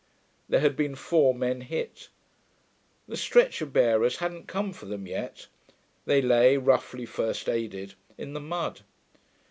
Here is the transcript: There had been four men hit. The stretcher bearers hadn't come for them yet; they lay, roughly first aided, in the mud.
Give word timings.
There 0.49 0.61
had 0.61 0.75
been 0.75 0.95
four 0.95 1.31
men 1.35 1.61
hit. 1.61 2.09
The 3.07 3.15
stretcher 3.15 3.67
bearers 3.67 4.17
hadn't 4.17 4.47
come 4.47 4.73
for 4.73 4.87
them 4.87 5.05
yet; 5.05 5.45
they 6.05 6.23
lay, 6.23 6.57
roughly 6.57 7.05
first 7.05 7.47
aided, 7.47 7.93
in 8.17 8.33
the 8.33 8.39
mud. 8.39 8.81